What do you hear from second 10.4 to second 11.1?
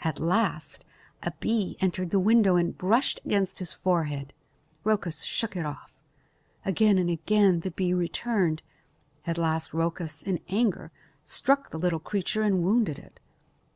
anger,